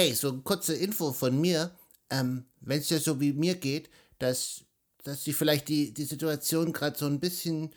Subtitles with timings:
[0.00, 1.72] hey, so eine kurze Info von mir,
[2.08, 4.64] ähm, wenn es dir so wie mir geht, dass,
[5.04, 7.74] dass sie vielleicht die, die Situation gerade so ein bisschen,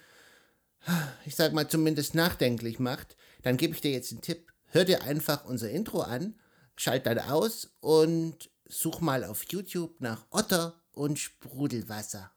[1.25, 4.54] ich sag mal zumindest nachdenklich macht, dann gebe ich dir jetzt einen Tipp.
[4.67, 6.39] Hör dir einfach unser Intro an,
[6.78, 12.31] schalt dann aus und such mal auf YouTube nach Otter und Sprudelwasser.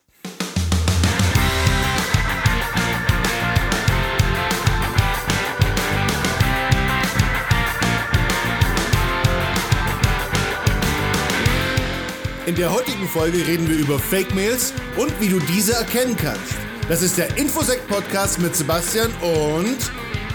[12.46, 16.54] In der heutigen Folge reden wir über Fake Mails und wie du diese erkennen kannst.
[16.89, 19.79] Das ist der Infosec Podcast mit Sebastian und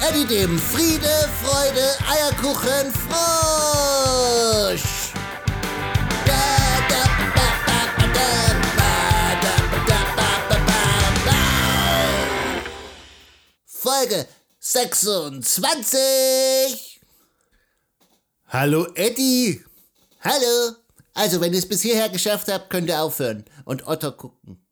[0.05, 1.07] Eddie dem Friede,
[1.41, 4.81] Freude, Eierkuchen, Frosch.
[13.65, 14.27] Folge
[14.59, 16.99] 26.
[18.49, 19.63] Hallo Eddie.
[20.19, 20.80] Hallo.
[21.13, 24.65] Also, wenn ihr es bis hierher geschafft habt, könnt ihr aufhören und Otter gucken.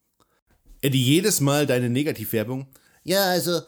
[0.81, 2.67] Eddie, jedes Mal deine Negativwerbung.
[3.03, 3.61] Ja, also,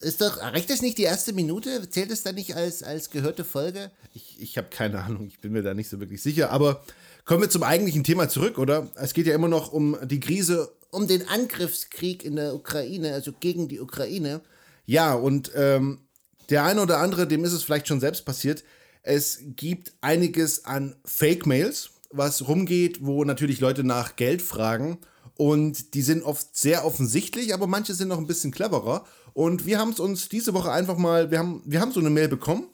[0.00, 1.88] ist doch, reicht das nicht die erste Minute?
[1.90, 3.90] Zählt es dann nicht als, als gehörte Folge?
[4.14, 6.50] Ich, ich habe keine Ahnung, ich bin mir da nicht so wirklich sicher.
[6.50, 6.84] Aber
[7.24, 8.90] kommen wir zum eigentlichen Thema zurück, oder?
[8.96, 10.72] Es geht ja immer noch um die Krise.
[10.90, 14.40] Um den Angriffskrieg in der Ukraine, also gegen die Ukraine.
[14.86, 16.00] Ja, und ähm,
[16.48, 18.64] der eine oder andere, dem ist es vielleicht schon selbst passiert.
[19.02, 24.98] Es gibt einiges an Fake-Mails, was rumgeht, wo natürlich Leute nach Geld fragen.
[25.36, 29.06] Und die sind oft sehr offensichtlich, aber manche sind noch ein bisschen cleverer.
[29.32, 32.10] Und wir haben es uns diese Woche einfach mal, wir haben, wir haben so eine
[32.10, 32.68] Mail bekommen.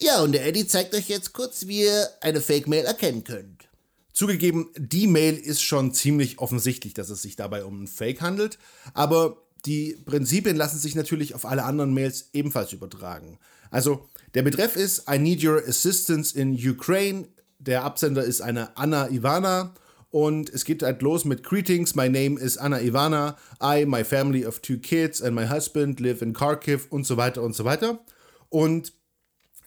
[0.00, 3.68] Ja, und der Eddie zeigt euch jetzt kurz, wie ihr eine Fake-Mail erkennen könnt.
[4.12, 8.58] Zugegeben, die Mail ist schon ziemlich offensichtlich, dass es sich dabei um ein Fake handelt.
[8.94, 13.38] Aber die Prinzipien lassen sich natürlich auf alle anderen Mails ebenfalls übertragen.
[13.70, 17.28] Also, der Betreff ist I need your assistance in Ukraine.
[17.64, 19.72] Der Absender ist eine Anna Ivana
[20.10, 21.94] und es geht halt los mit Greetings.
[21.94, 23.36] My name is Anna Ivana.
[23.62, 27.40] I, my family of two kids and my husband live in Kharkiv und so weiter
[27.40, 28.00] und so weiter.
[28.48, 28.94] Und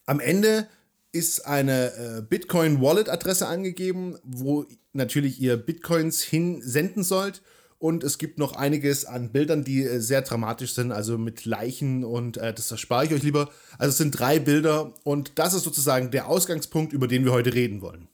[0.08, 0.68] am Ende
[1.14, 7.42] ist eine äh, Bitcoin-Wallet-Adresse angegeben, wo natürlich ihr Bitcoins hinsenden sollt.
[7.78, 12.04] Und es gibt noch einiges an Bildern, die äh, sehr dramatisch sind, also mit Leichen
[12.04, 13.50] und äh, das erspare ich euch lieber.
[13.78, 17.54] Also es sind drei Bilder und das ist sozusagen der Ausgangspunkt, über den wir heute
[17.54, 18.08] reden wollen.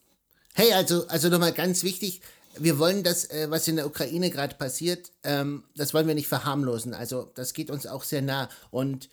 [0.54, 2.22] Hey, also, also nochmal ganz wichtig,
[2.58, 6.28] wir wollen das, äh, was in der Ukraine gerade passiert, ähm, das wollen wir nicht
[6.28, 6.94] verharmlosen.
[6.94, 8.50] Also das geht uns auch sehr nah.
[8.72, 9.10] Und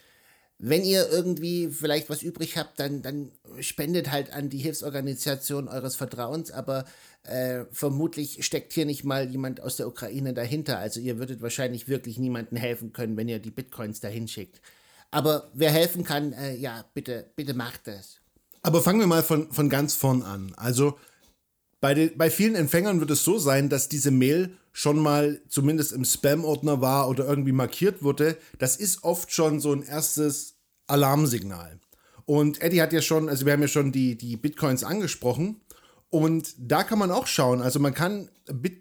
[0.58, 3.30] wenn ihr irgendwie vielleicht was übrig habt, dann, dann
[3.60, 6.84] spendet halt an die Hilfsorganisation eures Vertrauens, aber
[7.22, 10.78] äh, vermutlich steckt hier nicht mal jemand aus der Ukraine dahinter.
[10.78, 14.60] Also ihr würdet wahrscheinlich wirklich niemandem helfen können, wenn ihr die Bitcoins dahin schickt.
[15.10, 18.18] Aber wer helfen kann, äh, ja, bitte, bitte macht das.
[18.62, 20.52] Aber fangen wir mal von, von ganz vorn an.
[20.56, 20.98] Also
[21.81, 25.93] bei, den, bei vielen Empfängern wird es so sein, dass diese Mail schon mal zumindest
[25.93, 28.37] im Spam-Ordner war oder irgendwie markiert wurde.
[28.59, 30.56] Das ist oft schon so ein erstes
[30.87, 31.81] Alarmsignal.
[32.27, 35.61] Und Eddie hat ja schon, also wir haben ja schon die, die Bitcoins angesprochen.
[36.11, 38.31] Und da kann man auch schauen, also man kann,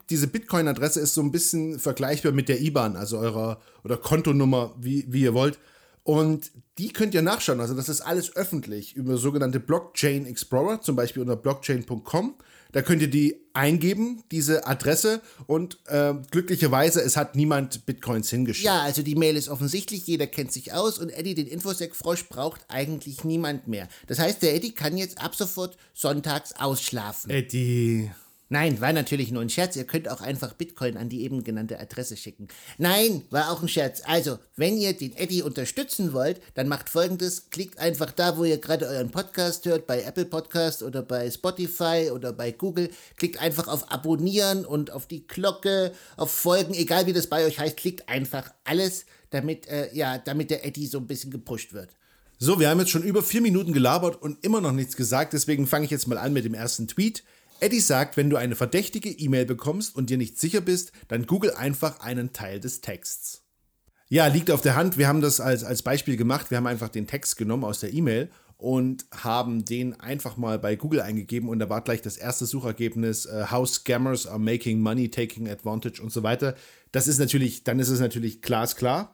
[0.10, 5.06] diese Bitcoin-Adresse ist so ein bisschen vergleichbar mit der IBAN, also eurer oder Kontonummer, wie,
[5.10, 5.60] wie ihr wollt.
[6.04, 7.60] Und die könnt ihr nachschauen.
[7.60, 12.36] Also das ist alles öffentlich über sogenannte Blockchain Explorer, zum Beispiel unter blockchain.com.
[12.78, 18.68] Da könnt ihr die eingeben, diese Adresse, und äh, glücklicherweise, es hat niemand Bitcoins hingeschickt.
[18.68, 22.62] Ja, also die Mail ist offensichtlich, jeder kennt sich aus und Eddie, den Infosec-Frosch, braucht
[22.68, 23.88] eigentlich niemand mehr.
[24.06, 27.32] Das heißt, der Eddie kann jetzt ab sofort sonntags ausschlafen.
[27.32, 28.12] Eddie.
[28.50, 29.76] Nein, war natürlich nur ein Scherz.
[29.76, 32.48] Ihr könnt auch einfach Bitcoin an die eben genannte Adresse schicken.
[32.78, 34.02] Nein, war auch ein Scherz.
[34.06, 37.50] Also, wenn ihr den Eddie unterstützen wollt, dann macht folgendes.
[37.50, 42.10] Klickt einfach da, wo ihr gerade euren Podcast hört, bei Apple Podcast oder bei Spotify
[42.14, 42.90] oder bei Google.
[43.18, 47.60] Klickt einfach auf Abonnieren und auf die Glocke, auf Folgen, egal wie das bei euch
[47.60, 47.76] heißt.
[47.76, 51.90] Klickt einfach alles, damit, äh, ja, damit der Eddie so ein bisschen gepusht wird.
[52.40, 55.34] So, wir haben jetzt schon über vier Minuten gelabert und immer noch nichts gesagt.
[55.34, 57.24] Deswegen fange ich jetzt mal an mit dem ersten Tweet.
[57.60, 61.52] Eddie sagt, wenn du eine verdächtige E-Mail bekommst und dir nicht sicher bist, dann google
[61.52, 63.44] einfach einen Teil des Texts.
[64.10, 64.98] Ja, liegt auf der Hand.
[64.98, 66.50] Wir haben das als, als Beispiel gemacht.
[66.50, 70.76] Wir haben einfach den Text genommen aus der E-Mail und haben den einfach mal bei
[70.76, 75.10] Google eingegeben und da war gleich das erste Suchergebnis uh, How Scammers are making money,
[75.10, 76.56] taking advantage und so weiter.
[76.92, 79.14] Das ist natürlich, dann ist es natürlich glasklar.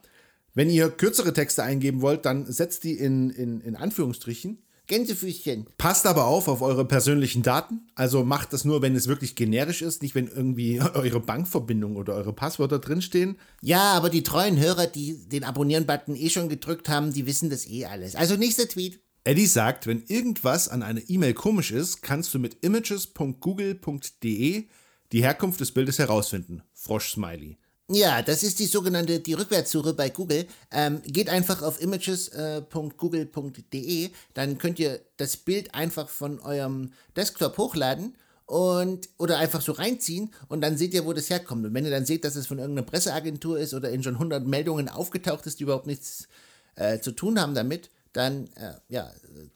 [0.54, 4.60] Wenn ihr kürzere Texte eingeben wollt, dann setzt die in, in, in Anführungsstrichen
[4.94, 5.66] Gänsefüßchen.
[5.80, 7.88] Passt aber auf auf eure persönlichen Daten.
[7.96, 12.14] Also macht das nur, wenn es wirklich generisch ist, nicht wenn irgendwie eure Bankverbindung oder
[12.14, 13.40] eure Passwörter drinstehen.
[13.64, 17.68] Ja, aber die treuen Hörer, die den Abonnieren-Button eh schon gedrückt haben, die wissen das
[17.68, 18.16] eh alles.
[18.16, 19.02] Also nächster Tweet.
[19.24, 24.68] Eddie sagt, wenn irgendwas an einer E-Mail komisch ist, kannst du mit images.google.de
[25.12, 26.62] die Herkunft des Bildes herausfinden.
[26.74, 27.58] Frosch-Smiley.
[27.94, 30.48] Ja, das ist die sogenannte die Rückwärtssuche bei Google.
[30.72, 37.56] Ähm, geht einfach auf images.google.de, äh, dann könnt ihr das Bild einfach von eurem Desktop
[37.60, 38.16] hochladen
[38.48, 41.68] und oder einfach so reinziehen und dann seht ihr, wo das herkommt.
[41.68, 44.48] Und wenn ihr dann seht, dass es von irgendeiner Presseagentur ist oder in schon 100
[44.48, 46.28] Meldungen aufgetaucht ist, die überhaupt nichts
[46.76, 49.12] äh, zu tun haben damit, dann äh, ja,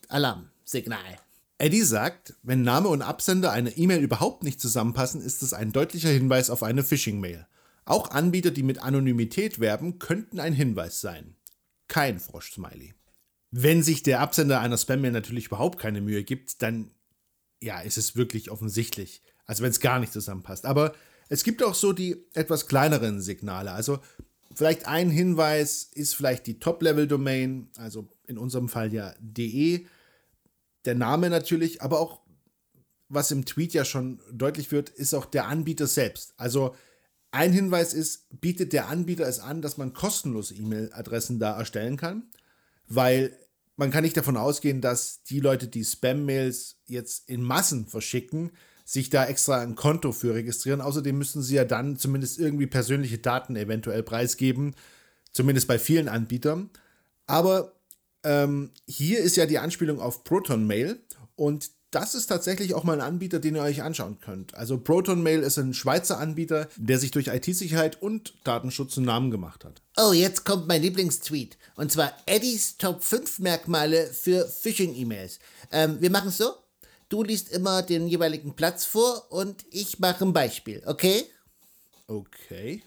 [0.10, 1.18] Alarmsignal.
[1.58, 6.10] Eddie sagt, wenn Name und Absender einer E-Mail überhaupt nicht zusammenpassen, ist es ein deutlicher
[6.10, 7.48] Hinweis auf eine Phishing-Mail.
[7.88, 11.38] Auch Anbieter, die mit Anonymität werben, könnten ein Hinweis sein.
[11.88, 12.94] Kein Frosch-Smiley.
[13.52, 16.92] Wenn sich der Absender einer Spam-Mail natürlich überhaupt keine Mühe gibt, dann
[17.62, 19.22] ja, ist es wirklich offensichtlich.
[19.46, 20.66] Also wenn es gar nicht zusammenpasst.
[20.66, 20.94] Aber
[21.30, 23.72] es gibt auch so die etwas kleineren Signale.
[23.72, 24.00] Also
[24.54, 29.86] vielleicht ein Hinweis ist vielleicht die Top-Level-Domain, also in unserem Fall ja de,
[30.84, 32.20] der Name natürlich, aber auch
[33.08, 36.34] was im Tweet ja schon deutlich wird, ist auch der Anbieter selbst.
[36.36, 36.76] Also
[37.32, 42.24] ein Hinweis ist, bietet der Anbieter es an, dass man kostenlose E-Mail-Adressen da erstellen kann,
[42.88, 43.38] weil
[43.76, 48.52] man kann nicht davon ausgehen, dass die Leute, die Spam-Mails jetzt in Massen verschicken,
[48.86, 50.82] sich da extra ein Konto für registrieren.
[50.82, 54.76] Außerdem müssen sie ja dann zumindest irgendwie persönliche Daten eventuell preisgeben,
[55.32, 56.70] zumindest bei vielen Anbietern.
[57.28, 57.74] Aber
[58.24, 61.00] ähm, hier ist ja die Anspielung auf Proton Mail
[61.36, 64.56] und das ist tatsächlich auch mal ein Anbieter, den ihr euch anschauen könnt.
[64.56, 69.32] Also Proton Mail ist ein Schweizer Anbieter, der sich durch IT-Sicherheit und Datenschutz einen Namen
[69.32, 69.82] gemacht hat.
[69.96, 71.58] Oh, jetzt kommt mein Lieblingstweet.
[71.76, 75.40] Und zwar Eddies Top 5 Merkmale für Phishing-E-Mails.
[75.72, 76.52] Ähm, wir machen es so.
[77.10, 81.24] Du liest immer den jeweiligen Platz vor und ich mache ein Beispiel, okay?
[82.08, 82.84] Okay.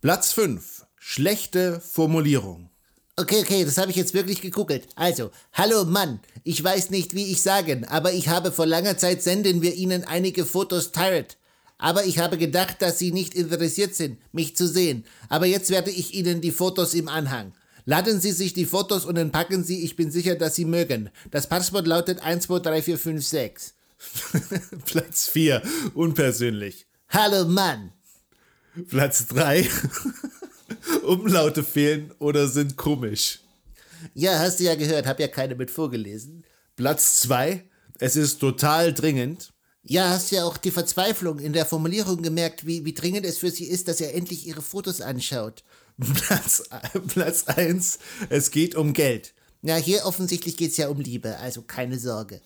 [0.00, 0.86] Platz 5.
[0.96, 2.70] Schlechte Formulierung.
[3.16, 4.88] Okay, okay, das habe ich jetzt wirklich gegoogelt.
[4.96, 9.22] Also, hallo Mann, ich weiß nicht, wie ich sagen, aber ich habe vor langer Zeit
[9.22, 11.36] senden wir Ihnen einige Fotos Tyrant.
[11.78, 15.04] Aber ich habe gedacht, dass Sie nicht interessiert sind, mich zu sehen.
[15.28, 17.52] Aber jetzt werde ich Ihnen die Fotos im Anhang.
[17.84, 21.08] Laden Sie sich die Fotos und entpacken Sie, ich bin sicher, dass Sie mögen.
[21.30, 23.74] Das Passwort lautet 123456.
[24.86, 25.62] Platz 4,
[25.94, 26.86] unpersönlich.
[27.10, 27.92] Hallo Mann.
[28.88, 29.68] Platz 3.
[31.02, 33.40] Umlaute fehlen oder sind komisch.
[34.14, 36.44] Ja, hast du ja gehört, hab ja keine mit vorgelesen.
[36.76, 37.64] Platz 2.
[37.98, 39.52] Es ist total dringend.
[39.82, 43.50] Ja, hast ja auch die Verzweiflung in der Formulierung gemerkt, wie, wie dringend es für
[43.50, 45.62] sie ist, dass er endlich ihre Fotos anschaut.
[46.14, 46.64] Platz,
[47.08, 47.98] Platz 1.
[48.30, 49.34] Es geht um Geld.
[49.62, 52.40] Ja, hier offensichtlich geht es ja um Liebe, also keine Sorge.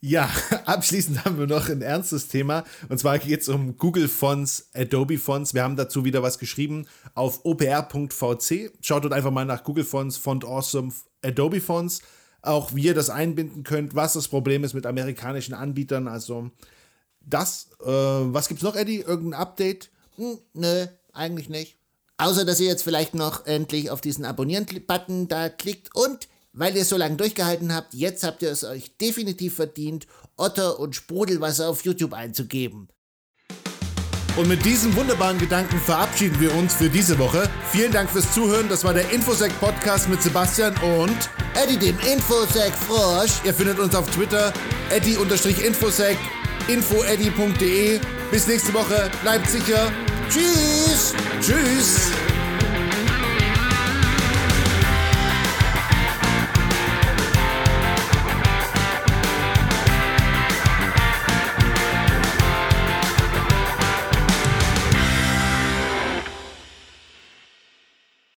[0.00, 0.30] Ja,
[0.66, 2.64] abschließend haben wir noch ein ernstes Thema.
[2.88, 5.54] Und zwar geht es um Google Fonts, Adobe Fonts.
[5.54, 8.72] Wir haben dazu wieder was geschrieben auf opr.vc.
[8.80, 10.92] Schaut dort einfach mal nach Google Fonts, Font Awesome,
[11.22, 12.00] Adobe Fonts.
[12.42, 16.08] Auch wie ihr das einbinden könnt, was das Problem ist mit amerikanischen Anbietern.
[16.08, 16.50] Also
[17.20, 19.00] das, äh, was gibt's noch, Eddie?
[19.00, 19.90] Irgendein Update?
[20.16, 21.76] Hm, nö, eigentlich nicht.
[22.16, 26.84] Außer, dass ihr jetzt vielleicht noch endlich auf diesen Abonnieren-Button da klickt und weil ihr
[26.84, 30.06] so lange durchgehalten habt, jetzt habt ihr es euch definitiv verdient,
[30.36, 32.88] Otter und Sprudelwasser auf YouTube einzugeben.
[34.36, 37.48] Und mit diesem wunderbaren Gedanken verabschieden wir uns für diese Woche.
[37.72, 38.68] Vielen Dank fürs Zuhören.
[38.68, 41.30] Das war der Infosec Podcast mit Sebastian und
[41.60, 43.32] Eddie, dem Infosec Frosch.
[43.44, 44.52] Ihr findet uns auf Twitter,
[44.90, 46.16] Eddie-Infosec,
[46.68, 48.00] infoeddy.de.
[48.30, 49.10] Bis nächste Woche.
[49.22, 49.92] Bleibt sicher.
[50.30, 51.12] Tschüss.
[51.40, 52.12] Tschüss.